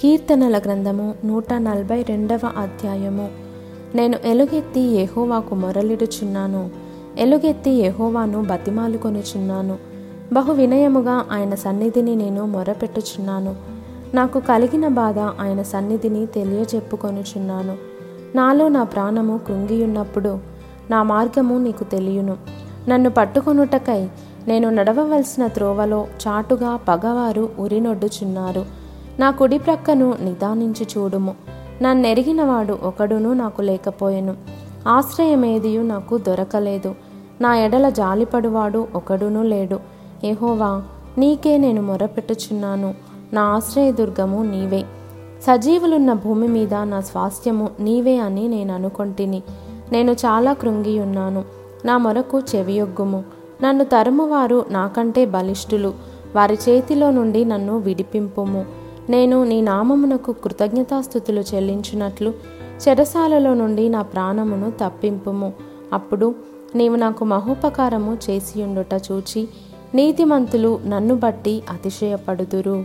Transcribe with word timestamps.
కీర్తనల 0.00 0.58
గ్రంథము 0.58 1.14
నూట 1.24 1.52
నలభై 1.52 2.02
రెండవ 2.02 2.40
అధ్యాయము. 2.56 3.28
నేను 3.94 4.18
ఎలుగెత్తి 4.24 4.80
యెహోవాకు 4.80 5.54
మొరలిడుచున్నాను. 5.54 6.70
ఎలుగెత్తి 7.18 7.70
యెహోవాను 7.70 8.42
బతిమాలుకొనుచున్నాను. 8.42 9.76
బహు 10.32 10.52
వినయముగా 10.52 11.24
ఆయన 11.32 11.54
సన్నిధిని 11.54 12.16
నేను 12.16 12.46
మొరపెట్టుచున్నాను. 12.46 13.54
నాకు 14.14 14.40
కలిగిన 14.40 14.88
బాధ 14.88 15.18
ఆయన 15.18 15.62
సన్నిధిని 15.62 16.26
తెలియజెప్పుకొనుచున్నాను. 16.26 17.76
నాలో 18.34 18.68
నా 18.68 18.82
ప్రాణము 18.82 19.38
కృంగియున్నప్పుడు 19.38 20.38
నా 20.90 21.02
మార్గము 21.02 21.58
నీకు 21.58 21.84
తెలియను. 21.84 22.36
నన్ను 22.88 23.10
పట్టుకొనుటకై 23.10 24.08
నేను 24.48 24.70
నడవవలసిన 24.70 25.46
త్రోవలో 25.46 26.06
చాటుగా 26.28 26.76
పగవారు 26.76 27.50
ఉరినొడ్డుచున్నారు 27.58 28.87
నా 29.18 29.30
కుడి 29.30 29.58
ప్రక్కను 29.58 30.14
నిదానించి 30.20 30.86
చూడుము. 30.98 31.34
నన్నెరిగినవాడు 31.82 32.78
ఒకడును 32.82 33.32
నాకు 33.32 33.62
లేకపోయెను. 33.62 34.34
ఆశ్రయమేదియు 34.88 35.82
నాకు 35.82 36.18
దొరకలేదు. 36.18 36.94
నా 37.40 37.56
ఎడల 37.56 37.88
జాలిపడువాడు 37.88 38.88
ఒకడును 38.94 39.42
లేడు. 39.42 39.80
ఏహోవా 40.24 40.82
నీకే 41.18 41.58
నేను 41.58 41.82
మొరపెట్టుచున్నాను. 41.82 42.94
నా 43.32 43.42
ఆశ్రయదుర్గము 43.42 44.42
నీవే. 44.42 44.84
సజీవులున్న 45.42 46.12
భూమి 46.12 46.48
మీద 46.48 46.74
నా 46.74 47.00
స్వాస్థ్యము 47.00 47.68
నీవే 47.80 48.16
అని 48.16 48.48
నేను 48.48 48.74
అనుకొంటిని. 48.74 49.42
నేను 49.92 50.12
చాలా 50.12 50.52
కృంగి 50.52 51.00
ఉన్నాను 51.00 51.44
నా 51.84 51.98
మొరకు 51.98 52.40
చెవియొగ్గుము. 52.40 53.24
నన్ను 53.62 53.84
తరుమువారు 53.84 54.64
నాకంటే 54.70 55.26
బలిష్ఠులు. 55.26 55.92
వారి 56.36 56.58
చేతిలో 56.68 57.10
నుండి 57.10 57.44
నన్ను 57.44 57.78
విడిపింపుము. 57.78 58.87
నేను 59.10 59.44
నీ 59.44 59.60
నామమునకు 59.60 60.32
కృతజ్ఞతాస్థుతులు 60.32 61.40
చెల్లించినట్లు 61.40 62.34
చెరసాలలో 62.88 63.54
నుండి 63.54 63.88
నా 63.88 64.02
ప్రాణమును 64.02 64.70
తప్పింపుము. 64.70 65.52
అప్పుడు 65.92 66.34
నీవు 66.76 66.96
నాకు 66.96 67.24
మహోపకారము 67.24 68.18
చేసియుండుట 68.30 69.00
చూచి 69.12 69.48
నీతిమంతులు 69.94 70.80
నన్ను 70.86 71.14
బట్టి 71.14 71.62
అతిశయపడుదురు. 71.70 72.84